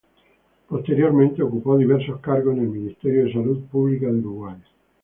Posteriormente 0.67 1.43
ocupó 1.43 1.77
diversos 1.77 2.19
cargos 2.21 2.57
en 2.57 2.63
el 2.63 2.69
Ministerio 2.69 3.25
de 3.25 3.33
Salud 3.33 3.59
Pública 3.65 4.07
de 4.07 4.13
Uruguay. 4.17 4.57